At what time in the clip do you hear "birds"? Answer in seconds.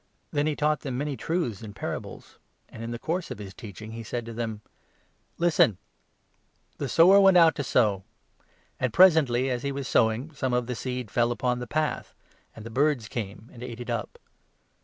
12.71-13.07